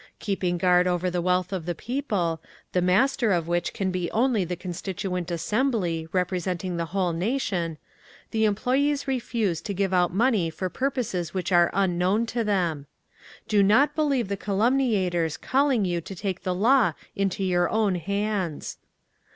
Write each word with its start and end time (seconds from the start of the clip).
"Keeping 0.17 0.57
guard 0.57 0.87
over 0.87 1.11
the 1.11 1.21
wealth 1.21 1.53
of 1.53 1.67
the 1.67 1.75
people, 1.75 2.41
the 2.71 2.81
master 2.81 3.31
of 3.31 3.47
which 3.47 3.71
can 3.71 3.91
be 3.91 4.09
only 4.09 4.43
the 4.43 4.55
Constituent 4.55 5.29
Assembly, 5.29 6.07
representing 6.11 6.75
the 6.75 6.85
whole 6.85 7.13
nation, 7.13 7.77
the 8.31 8.45
employees 8.45 9.07
refuse 9.07 9.61
to 9.61 9.75
give 9.75 9.93
out 9.93 10.11
money 10.11 10.49
for 10.49 10.69
purposes 10.71 11.35
which 11.35 11.51
are 11.51 11.69
unknown 11.71 12.25
to 12.25 12.43
them. 12.43 12.87
"DO 13.47 13.61
NOT 13.61 13.93
BELIEVE 13.93 14.27
THE 14.27 14.37
CALUMNIATORS 14.37 15.37
CALLING 15.37 15.85
YOU 15.85 16.01
TO 16.01 16.15
TAKE 16.15 16.41
THE 16.41 16.55
LAW 16.55 16.93
INTO 17.15 17.43
YOUR 17.43 17.69
OWN 17.69 17.93
HANDS!" 17.93 18.79